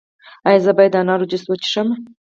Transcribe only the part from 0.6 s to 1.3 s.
زه باید د انار